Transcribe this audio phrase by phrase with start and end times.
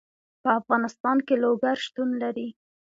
[0.41, 2.47] په افغانستان کې لوگر شتون لري.